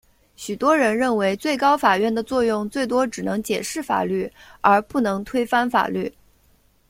[0.35, 4.27] 许多人认为最高法院的作用最多只能解释法律
[4.61, 6.11] 而不能推翻法律。